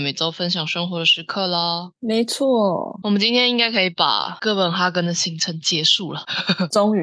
[0.00, 1.90] 每周分享生活的时刻啦。
[2.00, 6.24] 没错，我们今天应该可以把哥本哈根的行程结束了
[6.72, 7.02] 终于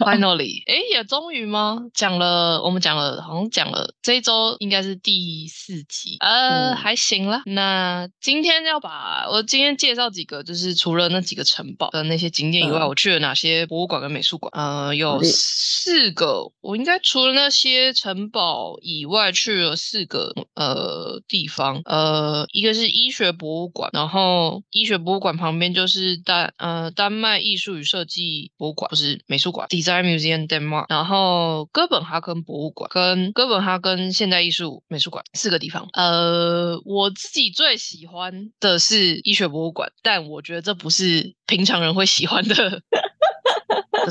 [0.00, 0.62] ，，finally。
[0.66, 1.78] 哎，也终于吗？
[1.94, 7.42] 讲了，我们讲了，好像讲了这一周应该是第四集，呃，嗯还行啦。
[7.46, 14.50] 那今天要把我今天介绍几个，就是除了那几个城堡的那些景点以外，嗯我去了哪些博物馆跟美术馆？
[14.54, 21.80] 呃，有四个，我应该除了那些城堡以外，去了四个呃地方。
[21.92, 30.86] 呃，一个是医学博物馆，然后医学博物馆旁边就是丹呃丹麦艺术与设计博物馆，不是美术馆，Design Museum Denmark。
[30.88, 35.86] 然后哥本哈根博物馆跟哥本哈根现代艺术美术馆四个地方。
[35.92, 42.80] 呃，我自己最喜欢的是医学博物馆，但我觉得这不是平常人会喜欢的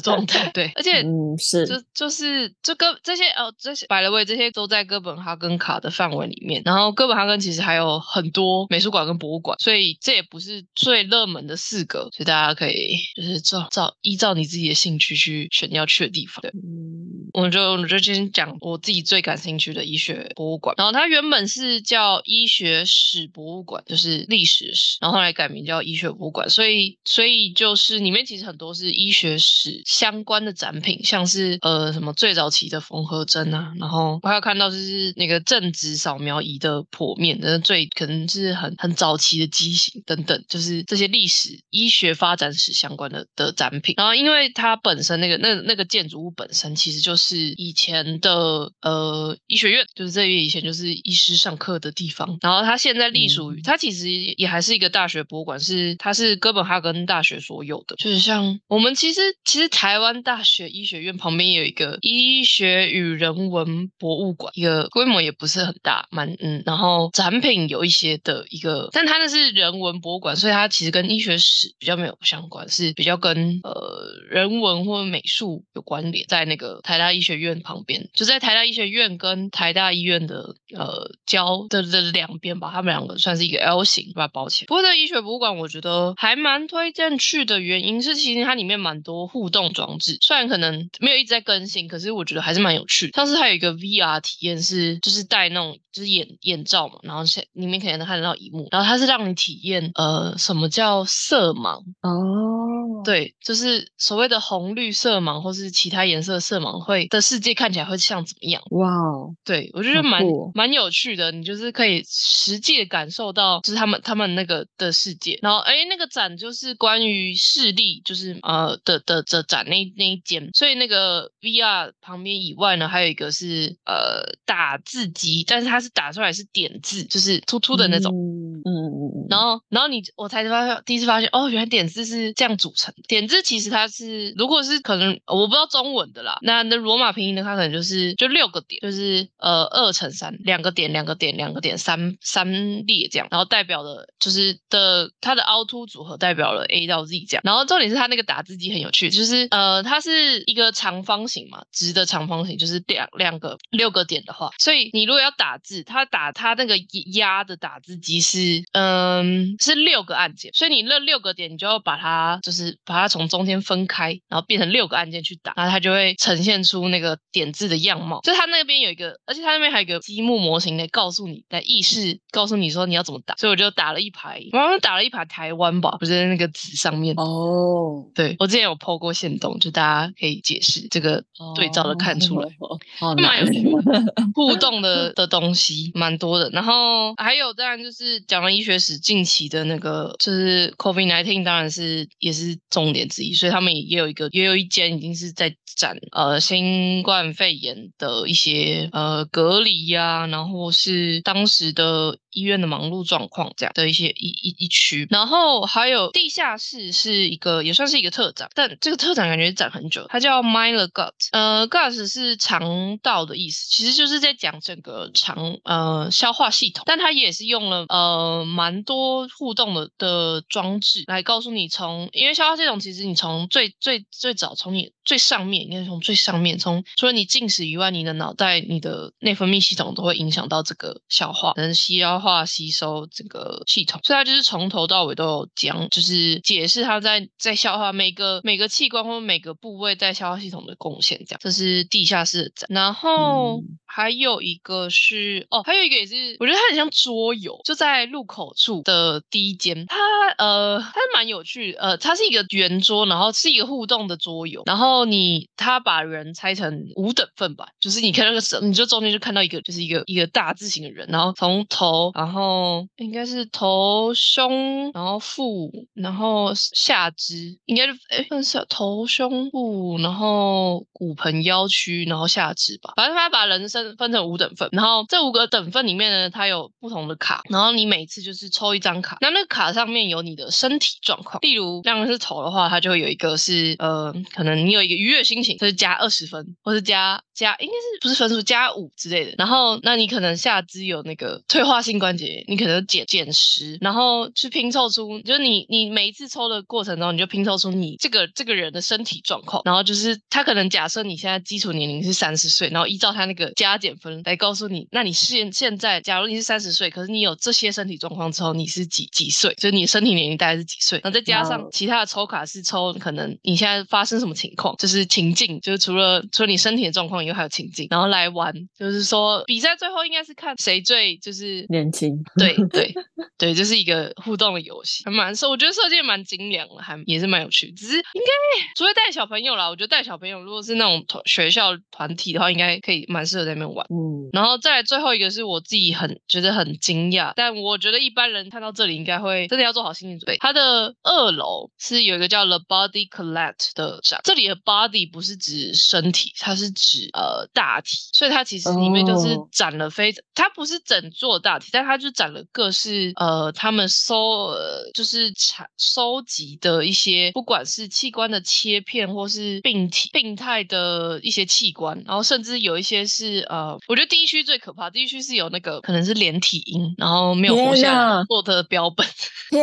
[0.02, 0.50] 状态。
[0.54, 6.62] 对，而且嗯，是就就是这个这些哦，这些百了位这些都在哥本哈根卡的范围里面。
[6.66, 16.42] 然后哥本哈根其实还有很多美术馆跟博物馆，所以这也不是最热门的四个，所以大家可以就是照照依照你自己的兴趣去选要去的地方。
[16.42, 16.52] 对。
[16.52, 16.92] 嗯
[17.34, 52.38] 我就我就先讲我自己最感兴趣的医学博物馆，然后它原本是叫医学史博物馆，就是历史史，然后后来改名叫医学博物馆，所以所以就是里面其实很多是医学史相关的展品，像是呃什么最早期的缝合针啊，然后我还有看到就是那个正直扫描仪的剖面那最可能是很很早期的机型等等，就是这些历史医学发展史相关的的展品，然后因为它本身那个那那个建筑物本身其实就是以前的呃医学院，就是这里以前就是医师上课的地方。
[52.42, 57.96] 然后它现在隶属于，它其实也还是一个大学博物馆，是它是哥本哈根大学所有的。
[57.98, 84.68] 就是像我们其实其实台湾大学医学院旁边有一个医学与人文博物馆，一个规模也不是很大，蛮嗯，然后展品有一些的一个，但它那是人文博物馆，所以它其实跟医学史比较没有相关，是比较跟呃人文或美术有关联，在那个台大医学院旁边，就在台大医学院跟台大医院的呃交的的两边吧，他们两个算是一个 L 型把它包起来。
[84.68, 93.14] 不过这医学博物馆我觉得还蛮推荐去的原因是，其实它里面蛮多互动装置，虽然可能没有一直在更新，可是我觉得还是蛮有趣的。
[93.14, 108.62] 上次还有一个 VR 体验是，就是戴那种就是眼眼罩嘛，然后现里面可能能看得到荧幕，然后它是让你体验呃什么叫色盲，哦，对，就是所谓的红绿色盲或是其他颜色色盲会的世界看起来会像怎么样？
[108.72, 115.38] 哇哦，对我觉得蛮哦蛮有趣的，你就是可以实际的感受到，就是他们他们那个的世界。
[115.42, 128.12] 然后哎，那个展就是关于视力，就是呃的的的展那那一间，所以那个 VR 旁边以外呢，还有一个是呃打字机，但是它是打出来是点字，就是突出的那种。
[128.14, 133.02] 嗯嗯嗯嗯，然后，然后你我才发现，第一次发现哦，原来点字是这样组成的。
[133.08, 147.42] 点字其实它是，如果是可能我不知道中文的啦，那那罗马拼音的它可能就是就六个点，就是呃二乘三，两个点，两个点，两个点，三三列这样，然后代表的就是的它的凹凸组合代表了 A 到 Z 这样。
[147.44, 156.76] 然后重点是它那个打字机很有趣，就是呃它是一个长方形嘛，直的长方形，就是两两个六个点的话，所以你如果要打字，它打它那个
[157.14, 168.22] 压的打字机是嗯是六个按键，所以你那六个点你就要把它就是把它从中间分开，然后变成六个按键去打，然后它就会呈现出那个点字的样貌。
[168.22, 177.16] 就它那边有一个，而且它那边还有一个积木模型来告诉你，来意识告诉你说你要怎么打，所以我就打了一排，我好像打了一排台湾吧，不是在那个纸上面。
[177.18, 181.24] 哦，对我之前有 PO 过线动，就大家可以解释这个
[181.56, 182.50] 对照的看出来。
[183.00, 241.18] 蛮难有趣的 互动的的东西蛮多的，然后还有当然就是讲了医学史近期的那个就是 COVID nineteen，当然是也是重点之一，所以他们也有一个也有一间已经是在展呃新冠肺炎的一些呃隔离呀、然后是当时的医院的忙碌状况这样的一些一一一区，然后还有地下室是一个也算是一个特展，但这个特展感觉展很久，它叫 Myler Gut，呃，gut 是肠道的意思，其实就是在讲整个肠呃消化系统，但它也是用了呃蛮多互动的的装置来告诉你从，因为消化系统其实你从最最最早从你最上面，应该是从最上面，从除了你进食以外，你的脑袋、你的内分泌系统都会影响到这个消化，能吸消化吸收这个系统，所以它就是从头到尾都有讲，就是解释它在在消化每个每个器官或每个部位在消化系统的贡献。
[241.28, 242.68] 这样，这是地下室的展。
[242.70, 249.98] 然后嗯还有一个是哦，还有一个也是，我觉得它很像桌游，就在入口处的第一间，它
[250.38, 309.54] 呃它蛮有趣，呃，它是一个圆桌，然后是一个互动的桌游，然后后你他把人拆成五等份吧，就是你看那个时候，你就中间就看到一个就是一个一个大字形的人，然后从头，然后应该是头胸，然后腹，然后下肢，应该是哎，算是头胸部，然后骨盆腰区，然后下肢吧，反正他把人生分成五等份，然后这五个等份里面呢，它有不同的卡，然后你每次就是抽一张卡，那那个卡上面有你的身体状况，例如像是头的话，它就会有一个是呃，可能你有一个愉悦心情，它是加二十分，或是加加应该是不是分数加五之类的，然后那你可能下肢有那个退化性关节，你可能减减十，然后去拼凑出，就是你你每一次抽的过程中，你就拼凑出你这个这个人的身体状况，然后就是他可能假设你现在基础年龄是三十岁，然后依照他那个加减分来告诉你，那你现现在假如你是三十岁，可是你有这些身体状况之后，你是几几岁？
[309.56, 311.00] 就是你身体年龄大概是几岁？
[311.04, 322.94] 然后再加上其他的抽卡是抽可能你现在发生什么情况，就是情境，就是除了除了你身体的状况以外，还有情境，然后来玩，就是说比赛最后应该是看谁最就是年轻，对对
[323.38, 327.72] 对，这是一个互动的游戏，还蛮受，我觉得设计得蛮精良的，还也是蛮有趣。
[327.72, 333.86] 只是应该除了带小朋友啦，我觉得带小朋友如果是那种团学校团体的话，应该可以蛮适合在那边玩。
[333.90, 340.38] 嗯，然后再来最后一个是我自己很觉得很惊讶，但我觉得一般人看到这里应该会真的要做好心理准备。
[340.40, 349.48] 它的二楼是有一个叫 The Body Collect 的展，这里的 body 不是指身体，它是指呃大体，所以它其实里面就是哦。
[349.52, 369.06] 展了非，它不是整座大体，但它就展了各式呃他们收呃就是产收集的一些，不管是器官的切片或是病体病态的一些器官，然后甚至有一些是呃，我觉得第一区最可怕，第一区是有那个可能是连体婴，然后没有活天下来做的标本，
[369.50, 369.62] 天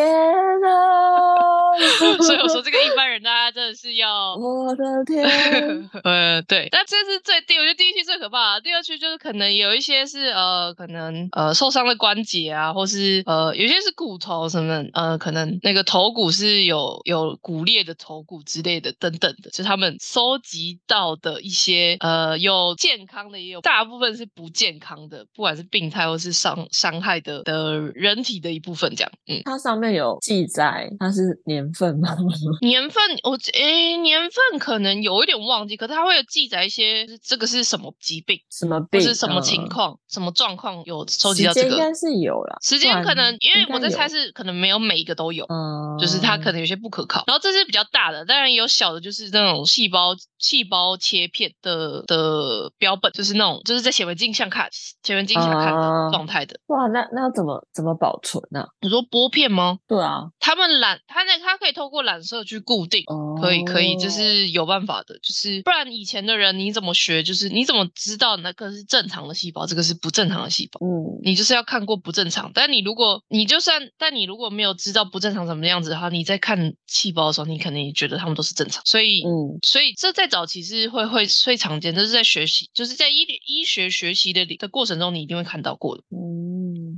[0.60, 0.68] 哪！
[2.22, 5.24] 所以我说这个一般人大家真的是要我的天，
[6.04, 29.40] 呃，对，但这是最第，我觉得第一区最可怕的，第二区就是可能有一些是呃，可能呃受伤的关节啊，或是呃有些是骨头什么，呃，可能那个头骨是有有骨裂的头骨之类的等等的，就是他们收集到的一些呃有健康的，也有大部分是不健康的，不管是病态或是伤伤害的的人体的一部分，这样，嗯。
[29.44, 32.16] 它上面有记载，它是年份吗？
[32.62, 39.00] 年份我诶年份可能有一点忘记，可是它会有记载一些这个是什么疾病，什么病？
[39.00, 39.68] 是什么情嗯？
[39.68, 45.44] 况、什么状况有收集到这个是有了，时间，可能因为我在猜是，可能没有每一个都有。
[45.48, 54.68] 嗯，就是它可能有些不可靠，然后这是比较大的，当然也有小的，就是那种细胞细胞切片的的标本，就是那种就是在显微镜下看
[55.02, 56.58] 显微镜下看啊的状态的。
[56.66, 59.78] 哇，那那要怎么怎么保存呢、你说玻片吗？
[59.86, 70.78] 对啊，他们染，它那它可以透过染色去固定，哦，可以可以，就是有办法的，就是不然以前的人你怎么学，就是你怎么知道那个是正常的细胞，这个是不正常的细胞？
[70.86, 79.24] 嗯，你就是要看过不正常，但你如果你就算，但你如果没有知道不正常什么样子的话，你在看细胞的时候，你肯定觉得他们都是正常，所以。
[79.24, 86.02] 嗯所以这在早期是会会最常见，这是在学习，就是在医医学学习的的过程中，你一定会看到过的。
[86.10, 86.37] 嗯，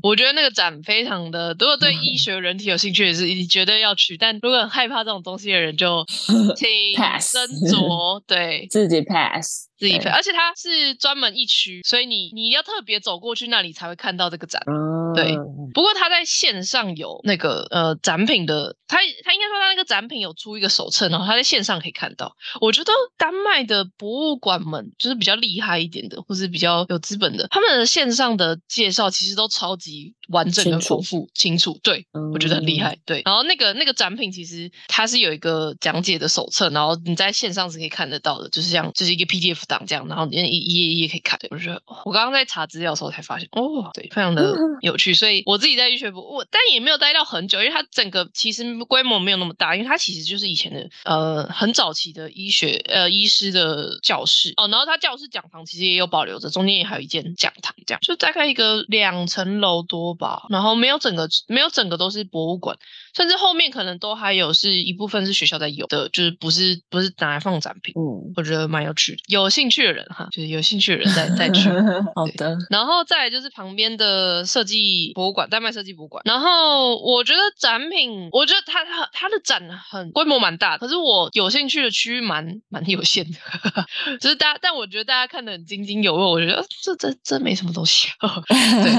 [0.03, 4.17] 我觉得那个展非常的，如果对医学人体有兴趣，也是你绝对要去。
[4.17, 6.05] 但如果很害怕这种东西的人，就
[6.57, 8.23] 请 Pass 斟酌。
[8.27, 14.63] 对， 自己 pass，对自己配，而且它是专门一区，所以你你要特别走过去那里才会看到这个展。
[14.67, 15.35] 嗯，对
[15.73, 22.37] 不过它在线上有那个呃展品的，它它应该说它那个展品有出一个手册，然后它在线上可以看到。
[22.61, 31.79] 我觉得丹麦的博物馆们就是比较厉害一点的，或是比较有资本的，他们的线上的介绍其实都超级完整、清楚跟丰富、清楚。
[31.83, 32.99] 对，我觉得很厉害。
[33.05, 41.39] 对，然后那个那个展品其实它是有一个讲解的手册，然后你在线上是可以看得到的，就是像就是一个 PDF 档这样，然后你一一页一页可以看。
[41.41, 45.15] 对我觉得哦我刚刚在查资料的时候才发现，哦，对，非常的 有趣。
[45.15, 60.15] 所以我自己在医学部，我但也没有待到很久，因为它整个其实规模没有那么大，因为它其实就是以前的呃很早期的医学呃医师的教室哦，然后它教室讲堂其实也有保留着，中间也还有一间讲堂，这样就大概一个两层楼多
[60.49, 62.77] 然后没有整个没有整个都是博物馆。
[63.15, 69.19] 甚至后面可能都还有是一部分是学校在有的，就是不是不是拿来放展品，嗯，我觉得蛮有趣的。
[69.29, 71.69] 有兴趣的人哈，就是有兴趣的人再 再去。
[72.15, 76.23] 好的，然后再来就是旁边的设计博物馆，丹麦设计博物馆。
[76.25, 83.39] 然后我觉得展品，我觉得它它它的展很规模蛮大，可是我有兴趣的区域蛮蛮有限的，
[84.21, 88.09] 就是大家，但我觉得大家看得很津津有味，我觉得呃这这这没什么东西。
[88.49, 88.93] 对，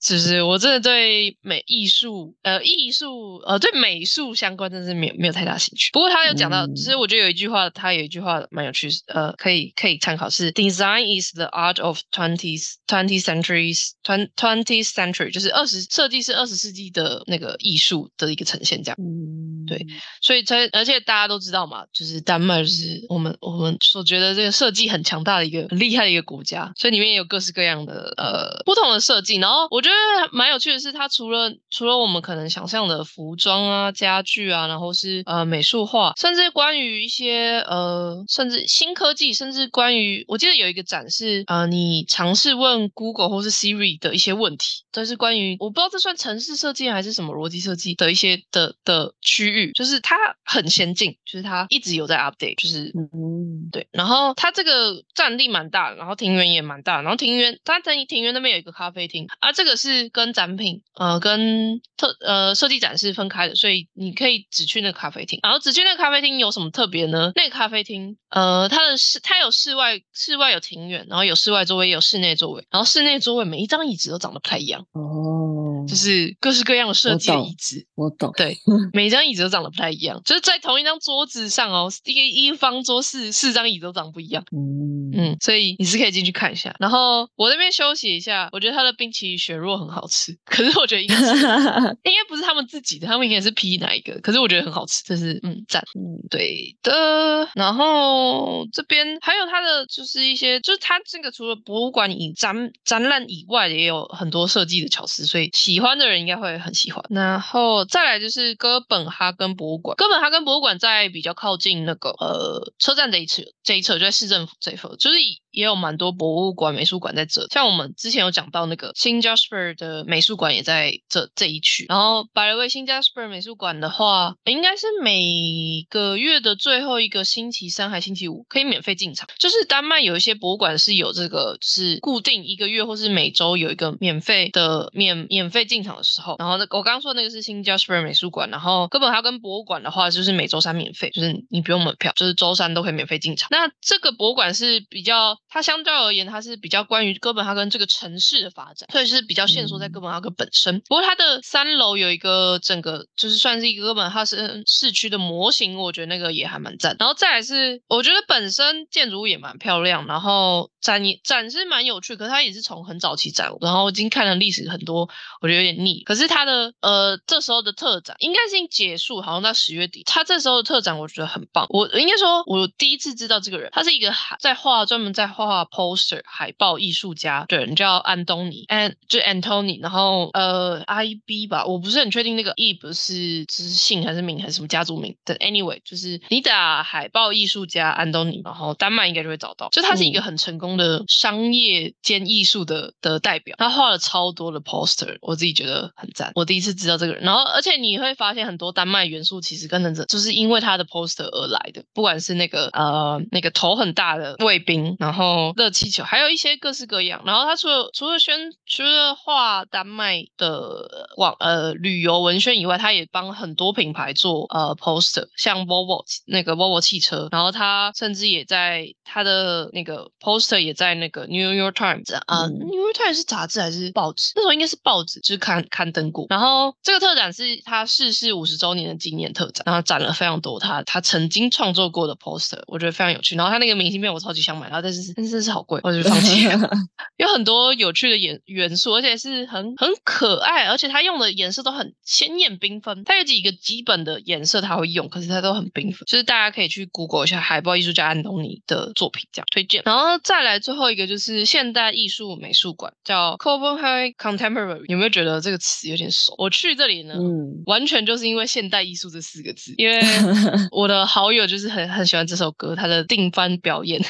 [0.00, 5.90] 就是我真的对美艺术，呃，艺术，呃，对美术相关，真的是没有没有太大兴趣。
[5.94, 18.96] 不过他有讲到，嗯其实我觉得有一句话，他有一句话蛮有趣，呃，可以可以参考是 “Design is the art of twentieth twenty centuries twenty twentieth century”，就是二十设计是二十世纪的那个艺术的一个呈现，这样。
[19.00, 19.86] 嗯，对，
[20.20, 29.36] 所以才而且大家都知道嘛，就是丹麦就是我们我们所觉得这个设计很强大的一个很厉害的一个国家，所以里面也有各式各样的呃不同的设计。
[29.36, 67.32] 然后我觉得蛮有趣的是，它除了除了我们可能想象的服装啊、家具啊，然后是呃美术画，甚至关于一些呃甚至新科技，甚至关于我记得有一个展示呃你尝试问 Google 或是 Siri 的一些问题，这是关于我不知道这算城市设计还是什么逻辑设计的一些的的区域，就是它很先进，就是它一直有在 update，就是嗯，对，然后它这个占地蛮大，然后庭园也蛮大，然后庭园它在庭园那边有一个咖啡厅，啊，这个是跟展品呃跟特呃设计展示分开的，所以你可以只去那个咖啡厅，然后只去那个咖啡厅有什么特别呢？
[67.34, 78.56] 那个咖啡厅呃它的室它有室外室外有庭院，然后有室外座位也有室内座位，然后室内座位每一张椅子都长得不太一样，哦，就是各式各样的设计椅子，我懂，对，
[78.92, 84.44] 每张椅子都长得不太一样，就是在同一张桌子上哦，一个一方桌四四张椅子都长不一样。
[84.52, 86.74] 嗯嗯，所以你是可以进去看一下。
[86.78, 91.24] 然后我那边休息一下，我觉得他的冰淇淋雪若很好吃，可是我觉得应该是
[92.04, 95.82] 应该不是他们自己的，他们应该是批哪一个，可是我觉得很好吃，就是嗯赞。
[95.98, 107.04] 嗯对的，然后这边还有它的就是一些，就是它这个除了博物馆以展展览以外，也有很多设计的巧思，所以喜喜欢的人应该会很喜欢。
[107.08, 117.46] 然后再来就是哥本哈根博物馆，哥本哈根博物馆在比较靠近那个呃车站这一侧，这一侧就在市政府这一侧，就是以也有蛮多博物馆、美术馆在这。
[117.48, 121.86] 像我们之前有讲到那个新 Jasper 的美术馆也在这这一区。
[121.88, 129.28] 然后百乐威新 Jasper 美术馆的话，应该是每个月的最后一个星期三还星期五可以免费进场。
[129.38, 136.36] 就是丹麦有一些博物馆是有这个，就是固定一个月或是每周有一个免费的免免费进场的时候。
[136.38, 143.48] 然后那我刚刚说那个是新 Jasper 美术馆，然后哥本哈根博物馆的话就是每周三免费，就是你不用门票，就是周三都可以免费进场。
[143.50, 150.80] 那这个博物馆是比较，它相较而言，它是比较关于哥本哈根这个城市的发展，所以是比较限缩在哥本哈根本身。
[150.80, 156.96] 不过它的三楼有一个整个就是算是一个哥本哈根市区的模型，我觉得那个也还蛮赞。
[156.98, 165.08] 然后再来是，我觉得本身建筑物也蛮漂亮，然后展也展是蛮有趣，可是它也是从很早期展，然后已经看了历史很多，
[165.40, 166.02] 我觉得有点腻。
[166.04, 170.02] 可是它的呃这时候的特展应该是已经结束，好像在十月底。
[170.04, 207.22] 它这时候的特展我觉得很棒，我应该说我第一次知道这个人，他是一个海在画专门在画 poster 海报艺术家的人，叫安东尼，安就 Antony，然后呃 I B 吧，我不是很确定那个 E 不是就是姓还是名还是什么家族名的，anyway 就是你打海报艺术家安东尼，然后丹麦应该就会找到，就他是一个很成功的商业兼艺术的的代表，他画了超多的 poster，我自己觉得很赞，我第一次知道这个人，然后而且你会发现很多丹麦元素其实跟着就是因为他的 poster 而来的，不管是那个呃那个头很大的卫兵，然后热气球，还有一些各式各样。
[207.24, 224.32] 然后他除了除了宣除了画丹麦的网呃旅游文宣以外，他也帮很多品牌做呃 poster，像 Volvo 那个 Volvo 汽车，然后他甚至也在他的那个 poster 也在那个 New York Times 啊、嗯 New York Times 是杂志还是报纸？
[224.36, 226.26] 那时候应该是报纸，就是刊刊登过。
[226.28, 233.34] 然后这个特展是他逝世五十周年的纪念特展，然后展了非常多他他曾经创作过的 poster，我觉得非常有趣。
[233.36, 236.70] 然后他那个明信片我超级想买，然后但是但是真是好贵， 我就放弃了。
[237.18, 243.02] 有很多有趣的元元素，而且是很很可爱，而且它用的颜色都很鲜艳缤纷。
[243.04, 249.82] 它有几个基本的颜色它会用，可是它都很缤纷，就是大家可以去 Google 一下海报艺术家安东尼的作品，这样推荐。
[249.84, 254.84] 然后再来最后一个就是现代艺术美术馆，叫 Copenhagen Contemporary。
[254.86, 256.36] 有没有觉得这个词有点熟？
[256.38, 260.00] 我去这里呢，嗯，完全就是因为现代艺术这四个字，因为
[260.70, 264.00] 我的好友就是很很喜欢这首歌，他的定番表演，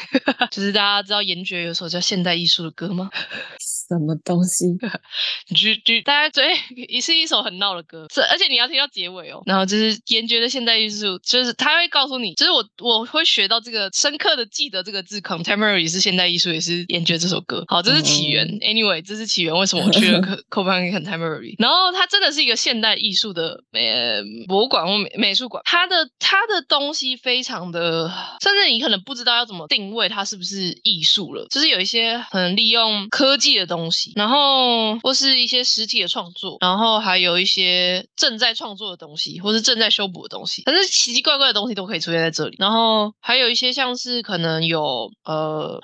[0.51, 3.11] 就是大家家知道严爵有首叫现代艺术的歌吗？
[3.59, 4.67] 什么东西？
[5.57, 6.55] 就就大家对，
[6.89, 9.43] 也是一首很闹的歌，这而且你要听到结尾哦。
[9.47, 17.65] 然后就是严爵的现代艺术，就是他会告诉你，就是我我会学到这个深刻的记得这个字，contemporary 是现代艺术，也是严爵这首歌。
[17.69, 18.47] 好，这是起源。
[18.61, 19.57] Anyway，这是起源。
[19.57, 21.55] 为什么我去了 Copenhagen Contemporary？
[21.59, 28.13] 然后它真的是一个现代艺术的呃博物馆或美美术馆，它的它的东西非常的，
[28.43, 31.47] 甚至你可能不知道要怎么定位它是不是艺术了。
[31.51, 42.57] 就是有一些可能利用科技的东西，然后或是一些实体的创作，然后还有一些正在创作的东西，或是正在修补的东西，反正奇奇怪怪的东西都可以出现在这里。
[42.59, 45.81] 然后还有一些像是可能有呃。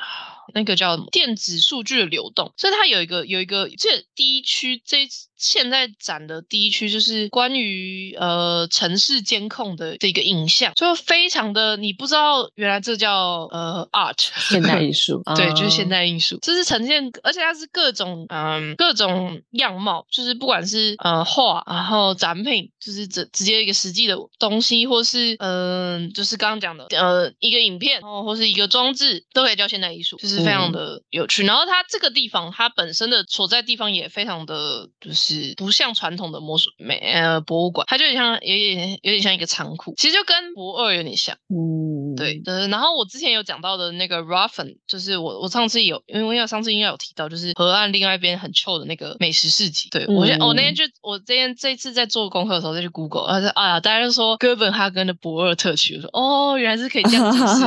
[0.52, 5.08] 那个叫电子数据的流动，所以它有一个有一个这第一区这
[5.44, 31.44] 现在展的第一区就是关于呃城市监控的这个影像，就非常的你不知道原来这叫呃 art 现代艺术， 对，就是现代艺术，这是呈现，而且它是各种嗯各种样貌，就是不管是呃画，然后展品，就是直直接一个实际的东西，或是嗯就是刚刚讲的呃一个影片，然后或是一个装置，都可以叫现代艺术，就是非常的有趣。
[31.44, 35.33] 然后它这个地方它本身的所在地方也非常的就是。
[35.56, 41.36] 不像传统的魔术美呃博物馆，它就像有点有点像一个仓库，其实就跟博二有点像。
[41.48, 42.68] 嗯，对的。
[42.68, 49.88] 然后我之前有讲到的那个 Ruffin，就是我我上次有，因为上次应该有提到，就是河岸另外一边很臭的那个美食市集。
[49.90, 57.64] 对我现我那天就我这天这次在做功课的时候再去 Google，他说哎呀，大家就说哥本哈根的博尔特区，我说哦，原来是可以这样子，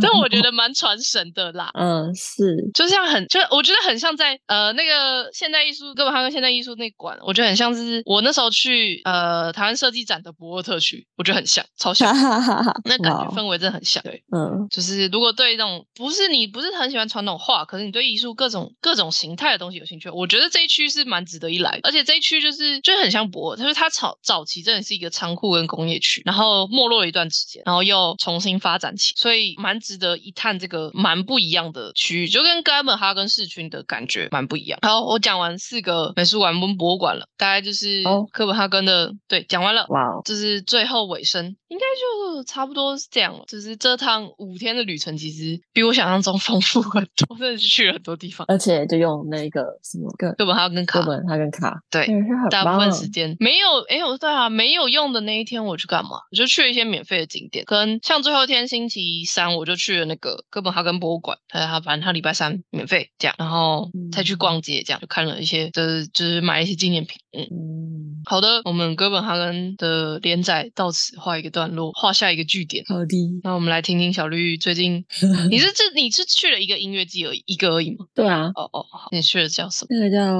[0.00, 1.70] 但我觉得蛮传神的啦。
[1.78, 6.68] 嗯，是，就像很就我觉得很像在呃那个现代艺术哥本哈根现代艺术。
[6.78, 12.14] 那馆我觉得很像是我那时候去呃台湾设计展的博尔特区，我觉得很像，超像，
[12.84, 14.02] 那感觉氛围真的很像。
[14.02, 21.78] 对，嗯，就是如果对这种不是你不是很喜欢传统画，可是你对艺术各种各种形态的东西有兴趣，我觉得这一区是蛮值得一来。
[21.82, 34.78] 而且这一区就是就很像博尔，就是它早早期真的是一个仓库跟工业区，然后没落了一段时间，然后又重新发展起，所以蛮值得一探这个蛮不一样的区域，就跟哥本哈根市区的感觉蛮不一样。
[34.82, 36.78] 好，我讲完四个美术馆跟。
[36.78, 41.56] 博物馆了，大概就是哥本哈根的，对，讲完了，哇，就是最后尾声。
[41.66, 52.08] 应该就差不多是这样了，就是这趟五天的旅程，其实比我想象中丰富很多， 真的是去了很多地方，而且就用那个什么哥本哈根卡，哥本哈根卡，对，
[52.50, 56.10] 大部分时间没有，哎，我对啊，没有用的那一天我去干嘛？
[56.30, 71.48] 我就去了一些免费的景点，跟像最后一天星期三我就去了那个哥本哈根博物馆，他他反正他礼拜三免费这样，然后再去逛街这样，就看了一些，就是就是买一些纪念品，嗯，好的，我们哥本哈根的连载到此画一个。
[71.50, 72.84] 段落画下一个句点。
[72.86, 75.02] 好的，那我们来听听小绿最近，
[75.50, 78.04] 你是这你是去了一个音乐季而已，一个而已吗？
[78.14, 78.52] 对啊。
[78.54, 79.96] 哦哦，好，你去了叫什么？
[79.96, 80.36] 那个叫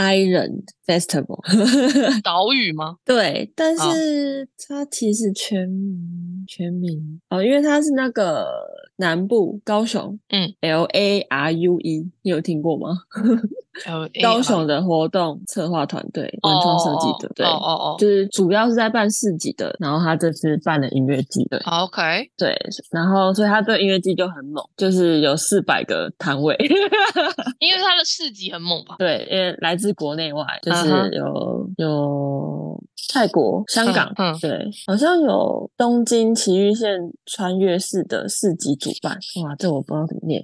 [0.00, 1.42] Island Festival，
[2.22, 2.98] 岛屿吗？
[3.04, 8.46] 对，但是它其实全名全名哦，因为它是那个
[8.96, 12.98] 南部高雄，嗯，L A R U E，你有听过吗？
[14.22, 22.56] 高雄的活动策划团队，文创设计的，对，哦哦哦，就是主要是在办市集的，然后他这次办了音乐季，对，OK，对，
[22.92, 26.54] 然后所以他对音乐季就很猛，就是有四百个摊位，
[27.58, 28.94] 因为他的市集很猛吧？
[28.96, 32.80] 对，因为来自国内外，就是有有
[33.14, 34.50] 泰国、香港，嗯，对，
[34.88, 36.90] 好像有东京奇玉线
[37.26, 40.42] 穿越式的市集主办，哇，这我不知道怎么念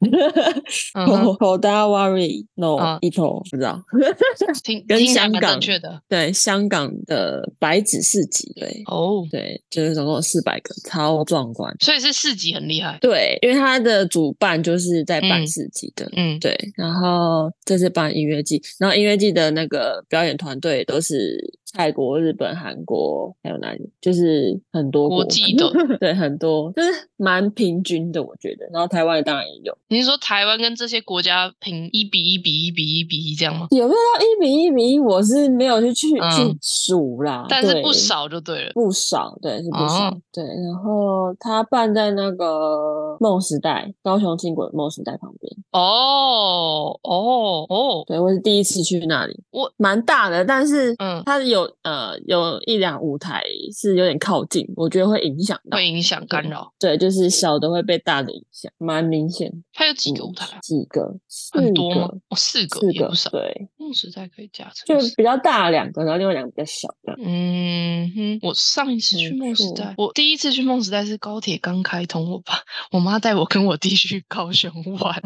[0.95, 2.99] h o d a w a r i No。
[3.01, 3.83] 不知道，
[4.63, 12.97] 听跟香港的对香港的白纸市集对哦对，就是总共有四百个，超壮观，所以是市集很厉害。
[13.01, 16.57] 对，因为它的主办就是在办市集的，嗯，对。
[16.77, 21.59] 然后这是办音乐季，然后音乐季的那个表演团队都是。
[21.73, 23.91] 泰国、日本、韩国还有哪里？
[24.01, 28.67] 就是很多国际的， 对，很多就是蛮平均的，我觉得。
[28.73, 29.77] 然后台湾当然也有。
[29.89, 33.67] 你是说台湾跟这些国家平一比一比一比一比一这样吗？
[33.71, 34.99] 有没有到一比一比一？
[34.99, 38.73] 我是没有去去去数啦，但是不少就对了。
[38.75, 40.11] 不少，对，是不少。
[40.33, 45.53] 对，然后他办在那个梦时代，高雄轻轨梦时代旁边。
[45.73, 51.60] 哦哦哦，对我是第一次去那里，我蛮大的，但是嗯，它有。
[51.67, 53.43] 有呃有一两舞台
[53.75, 56.73] 是有点靠近，我觉得会影响到，会影响干扰。
[56.79, 59.51] 对，就是小的会被大的影响，蛮明显。
[59.73, 60.59] 它有几个舞台？
[60.63, 61.15] 几个？
[61.53, 62.09] 很多吗？
[62.29, 63.69] 哦，四个，四个，对。
[63.77, 67.17] 梦时代可以加成，就比较大两个，然后另外两个比较小的。
[67.23, 72.55] 嗯哼，我上一次去梦时代，我第一次去梦时代是高铁刚开通，我爸
[72.93, 74.71] 我妈带我跟我弟去高雄
[75.01, 75.21] 玩，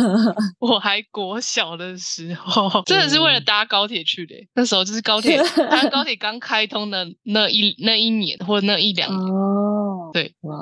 [0.58, 4.34] 我还国小的时候，真的是为了搭高铁去的。
[4.54, 5.38] 那时候就是高铁，
[5.70, 9.32] 它高铁刚开通的那一那一年或者那一两年。
[9.32, 10.56] 哦，对，哇，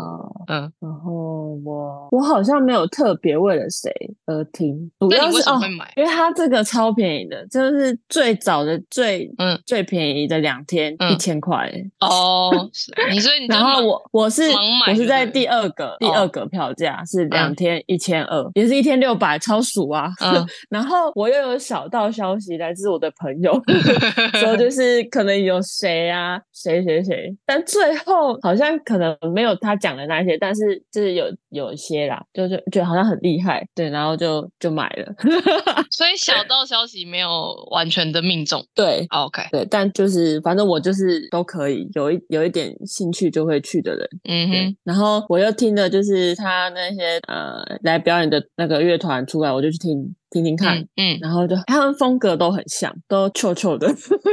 [0.49, 3.91] 嗯，然后我我好像没有特别为了谁
[4.27, 5.61] 而听，主要是哦，
[5.97, 9.59] 因为它这个超便宜的，就是最早的最嗯。
[9.67, 11.71] 最便宜的两天一千块。
[12.01, 12.51] 哦，
[13.11, 14.43] 你所以然后我我是
[14.89, 20.11] 我是在第二个第二个票价是两天一千二，也是一天六百，超熟啊。
[20.71, 23.53] 然后我又有小道消息来自我的朋友
[24.41, 35.13] 说，就是可能有谁啊谁谁谁，但最后好像可能没有他讲的那些，但是就是有有一些啦，就是觉得好像很厉害，对，然后就就买了。
[35.91, 44.77] 所以小道消息没有完全的命中，对，OK，对，但就是反正我就是都可以有一有一点兴趣就会去的人，嗯哼。
[44.85, 50.15] 然后我又听的就是他那些呃来表演的那个乐团出来，我就去听。
[50.31, 53.89] 听听看，嗯，然后就他们风格都很像，都臭臭的。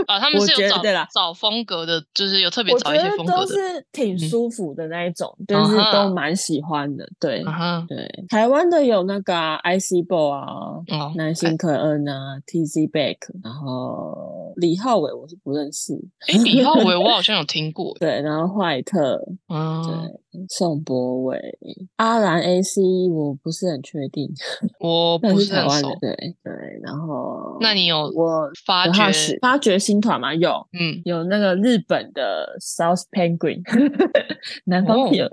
[0.08, 0.20] 啊。
[0.20, 0.82] 他们是有找
[1.14, 3.56] 找风格的，就是有特别找一些风格的，都是
[3.92, 7.08] 挺舒服的那一种，就是都蛮喜欢的。
[7.20, 7.42] 对，
[7.88, 10.84] 对，台湾的有那个 IC Ball 啊，
[11.16, 15.94] 南星可恩啊，TZ Back，然后李浩伟我是不认识，
[16.28, 19.22] 哎，李浩伟我好像有听过， 对，然后坏特，
[19.54, 21.40] 嗯，对，宋博伟，
[21.98, 24.30] 阿兰 AC 我不是很确定，
[24.80, 25.90] 我 不是很熟。
[26.02, 26.12] 对
[26.44, 30.34] 对，然后那你有我发掘发掘新团吗？
[30.34, 33.62] 有，嗯，有那个日本的 South Penguin，
[34.66, 35.26] 南方有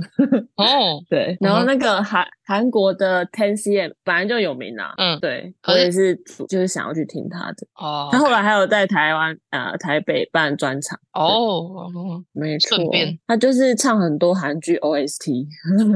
[0.56, 6.14] 哦，对，然后那个韩韩国的 Ten CM 本来就有名啊，嗯，对，我也是
[6.48, 10.98] 就是想要去听他的哦，他后来还有在台台湾啊台北办专场。
[11.12, 12.79] 哦，没错，
[13.27, 15.46] 他就是唱很多韩剧 OST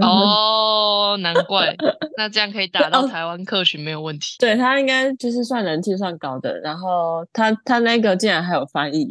[0.01, 1.75] 哦，难怪，
[2.17, 4.37] 那这样可以打到台湾客群没有问题。
[4.39, 9.03] 对他应该就是算人气算高的，然后他他那个竟然还有翻译，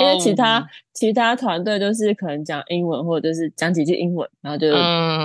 [0.00, 4.70] 因为其他其他团队就是可能讲英文或者就是讲几句英文，然后就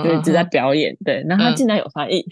[0.02, 2.24] 就一直在表演，对，然后他竟然有翻译，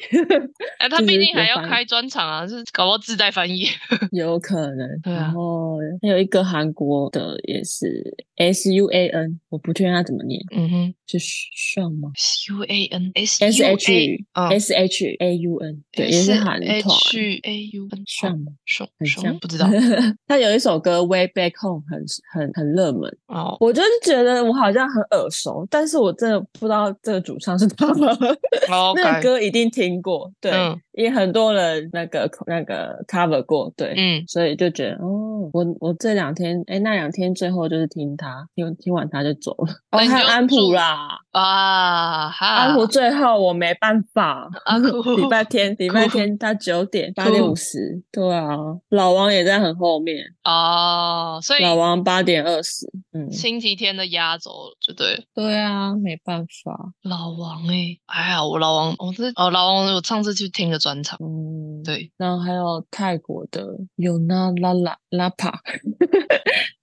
[0.79, 3.67] 哎，他毕竟还要开专场啊，是搞不好自带翻译，
[4.13, 4.89] 有可能。
[5.03, 15.37] 对然后还有一个韩国的也是 S U A N，我不确定他怎么念，嗯哼，是 Sean 吗？S U A N S S H S H A
[15.39, 16.61] U N，对，也是韩。
[16.61, 18.53] H A U 像吗？
[18.67, 19.67] 像很像，不知道。
[20.27, 28.17] 他有一首歌《Way Back Home》很很很热门哦，我就是觉得我好像很耳熟，但是我真的不知道这个主唱是他吗？
[28.97, 30.53] 那个歌一定听过，对。
[30.93, 39.73] 也很多人那个那个 cover 过，对，嗯，所以就觉得哦，我我这两天，哎，那两天最后就是听他，听听完他就走了。
[39.91, 48.55] 哦， 还有安普啦，啊，安普最后我没办法，安普礼拜天礼拜天他九点八点五十，对啊，
[48.91, 60.82] 老王也在很后面哦，所以老王八点二十，嗯，星期天的压轴就对，对啊，没办法，老王哎，哎呀，我老王，我这哦老王，我上次去听了。
[60.83, 63.65] 专场，嗯，对，然后还有泰国的
[63.95, 65.61] 有那拉拉拉帕，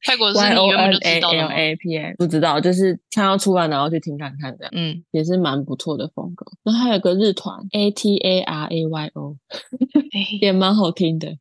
[0.05, 6.45] 泰国是 Y O N A L A P A，不知道，就是看要出来然后去听看看这样，嗯，也是蛮不错的风格。
[6.63, 9.35] 然后还有个日团 A T A R A Y O，
[10.39, 11.27] 也蛮好听的。
[11.27, 11.37] A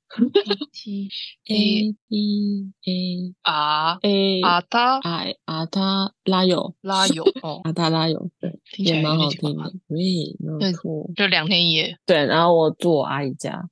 [0.73, 1.09] T
[1.49, 9.71] A E A R A 阿达阿阿他拉友拉友哦，阿达拉友，对，也蛮好听的。
[9.89, 9.99] 对，
[10.59, 11.97] 没错，就两天一夜。
[12.07, 13.69] 对，然后我住我阿姨家。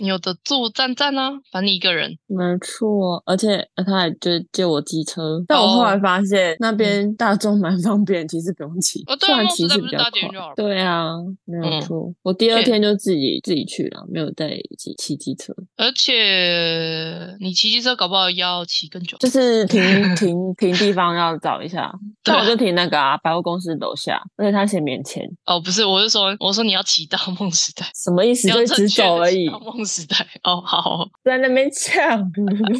[0.00, 2.16] 你有的住站站啊，反正一个人。
[2.26, 10.54] 没错，而且他还就借我机车，但我后来发现那边大众蛮方便，其实不用骑，算骑是比较快。
[10.56, 11.10] 对啊，
[11.44, 12.12] 没有错。
[12.22, 15.54] 我第二天就自己自己去了，没有带骑骑机车。
[15.76, 19.82] 而且你骑机车搞不好要骑更久，就是停
[20.16, 21.92] 停停地方要找一下。
[22.26, 25.22] 那我就停那个啊，百货公司楼下，而且他写免钱。
[25.46, 28.48] 哦，不是，我是说，我说你要骑到梦时代，什么意思？
[28.48, 29.48] 就直走而已。
[29.74, 32.18] 梦时代，哦， 好，在那边抢，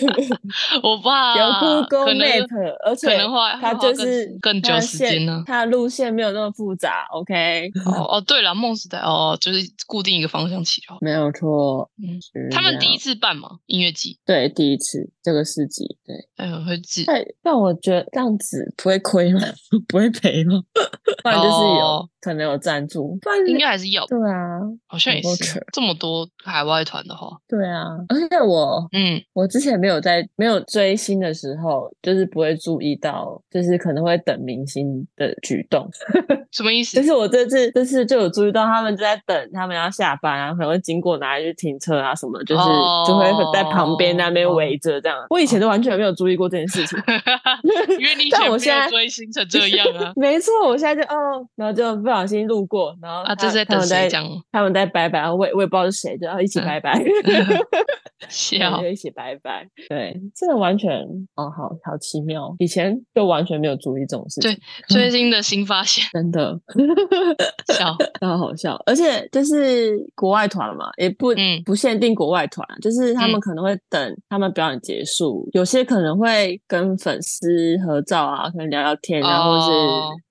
[0.82, 2.46] 我怕有 Google Map，
[2.86, 7.06] 而且可能话他就是更久时间呢，他的路线没有那么复杂。
[7.10, 11.90] OK，哦哦，对了，梦时代，哦，就是固定一个方向起哦，没有错。
[11.98, 17.04] 嗯，他们第一次办嘛音乐季，对，第一次这个世纪，对，哎呦，会记。
[17.06, 19.40] 但但我觉得这样子不会亏吗？
[19.88, 20.62] 不会赔吗？
[21.22, 24.04] 不然就是有可能有赞助，不然应该还是有。
[24.06, 27.28] 对啊，好像也是这么多海外团的话。
[27.48, 35.88] 对啊，而且我，嗯，我之前没有在没有追星的时候，就是不会注意到，就是可能会等明星的举动。
[36.52, 36.96] 什么意思？
[36.96, 42.62] 就是我这次这次就有注意到，他们就在等他们要下班啊，可能会经过哪里去停车啊什么，就是
[43.06, 45.18] 就会在旁边那边围着这样。
[45.30, 46.98] 我以前都完全没有注意过这件事情。
[47.98, 54.24] 因为你但我现在追星成这样啊，没错，我现在就哦，然后就不小心路过，然后啊，这是在等谁讲？
[54.52, 57.04] 他们在拜拜，然后我也我也不知道是谁，就要一起拜拜拜，
[58.28, 59.66] 笑就一起拜拜。
[59.88, 60.90] 对，真的完全
[61.34, 64.50] 哦，好好奇妙，以前就完全没有注意这种事情。
[64.50, 66.58] 对，最新的 新发现，真的
[67.74, 68.80] 笑， 超好笑。
[68.86, 79.72] 而且就是国外团嘛，也不嗯不限定国外团，就是他们可能会等他们表演结束，有些可能会跟粉丝合照啊，可能聊聊天，然后是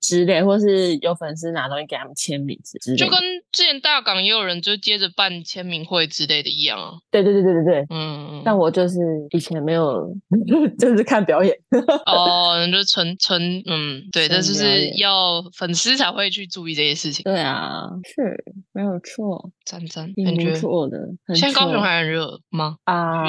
[0.00, 3.18] 之类，或是有粉丝拿东西给他们签名之类，就跟
[3.52, 6.92] 之前大港也有人就接着办签名会之类的一样啊。
[7.10, 8.96] 对对对对对对，嗯，但我就是
[9.30, 10.06] 以前没有，
[10.78, 11.54] 就是看表演
[12.06, 17.22] 哦，就纯纯嗯，对，这就是要粉丝才会去注意这些事情。
[17.24, 20.98] 对啊，是没有错，赞赞，很不错的。
[21.34, 22.76] 现在高雄还很热吗？
[22.84, 23.24] 啊，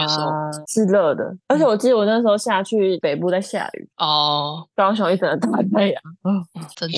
[0.67, 6.29] 是热的，而且我记得我那时候下去北部在下雨哦，高雄一整个大太阳啊，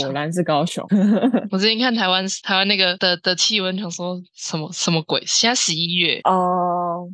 [0.04, 0.86] 果然是高雄。
[1.52, 5.22] 我之前看台湾台湾那个的的气温，想说什么什么鬼？
[5.26, 7.10] 现在十一月哦。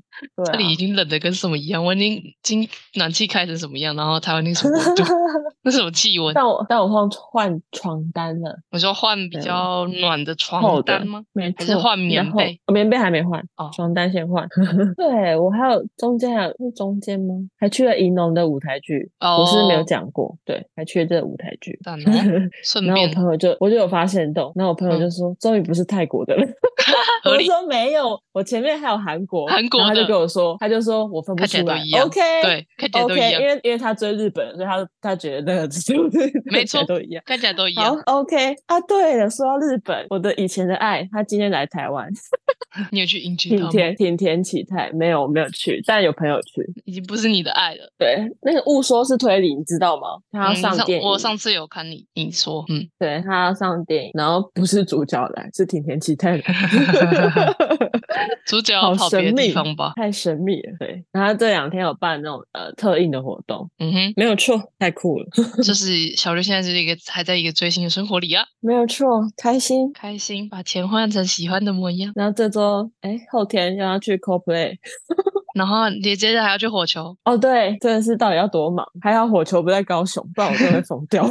[0.45, 5.03] 这里已经冷的跟什么一样，我已经今暖气开成什么样，然后台湾那什么温度，
[5.63, 6.33] 那什么气温？
[6.33, 11.23] 但我但我换换床单了，我说换比较暖的床单吗？
[11.33, 12.59] 没错，还是换棉被？
[12.71, 14.47] 棉被还没换哦，床单先换。
[14.95, 17.35] 对我还有中间还有是中间吗？
[17.57, 21.77] 还去了银龙的舞台剧，哦我是没有讲过，对，还去了这个舞台剧。
[22.85, 26.45] 然后我朋友就我就有发现到，然后我朋友就说终于不是泰国的了。
[27.25, 30.03] 我说没有，我前面还有韩国，韩国他就。
[30.05, 35.69] 跟我说，他就说我分不出来，OK，对，看起来都一样，因为因为他追日本，所以他他觉得那个
[36.51, 37.97] 没错都一样，看起来都一样。
[38.05, 42.07] OK 啊，对了，说到日本，我的以前的爱，他今天来台湾，
[42.91, 43.69] 你有去迎接他吗？
[43.71, 47.89] 田田田启泰没有没有去，但有朋友去，已经不是你的爱了。
[47.97, 50.07] 对，那个误说是推理，你知道吗？
[50.31, 56.43] 他要上电影，我上次有看你你说，嗯，对他要上电影，然后不是主角来，是挺田启泰来，
[58.45, 59.93] 主角跑别的地方吧。
[59.95, 61.03] 太神秘了，对。
[61.11, 65.25] 然后这两天有办那种呃特映的活动，嗯哼，没有错，太酷了。
[65.63, 72.11] 就是小绿现在是一个还在一个追星的生活里啊，没有错，开心开心，把钱换成喜欢的模样。
[72.15, 74.75] 然后这周哎后天又要去 CoPlay，
[75.55, 77.15] 然后你接着还要去火球。
[77.23, 78.85] 哦，对，真的是到底要多忙？
[79.01, 81.25] 还好火球不在高雄，不然我真的会疯掉。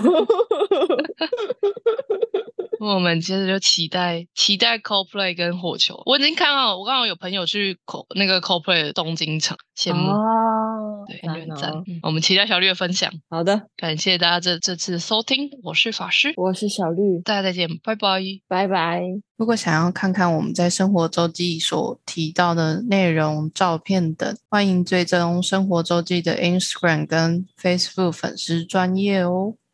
[2.83, 6.03] 我们接着就期待期待 CoPlay 跟火球。
[6.05, 11.73] 我已经看到，我刚好有朋友去 Co 那个 CoPlay 的东京场，羡慕哦，对，很赞。
[12.03, 13.13] 我们期待小绿的分享。
[13.31, 19.03] 好的，感谢大家这这次收听，我是法师，我是小绿，大家再见，拜拜，拜拜。
[19.37, 29.55] 如果想要看看我们在生活周记所提到的内容、照片等，欢迎追踪生活周记的 Instagram 跟 Facebook 粉丝专业哦。